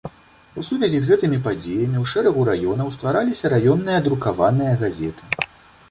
[0.59, 5.23] У сувязі з гэтымі падзеямі ў шэрагу раёнаў ствараліся раённыя друкаваныя газеты.